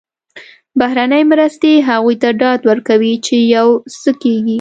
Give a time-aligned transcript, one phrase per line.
[0.79, 3.67] بهرنۍ مرستې هغوی ته ډاډ ورکوي چې یو
[4.01, 4.49] څه کېږي.